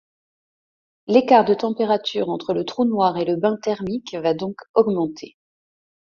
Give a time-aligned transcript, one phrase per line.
[1.05, 5.37] L'écart de température entre le trou noir et le bain thermique va donc augmenter.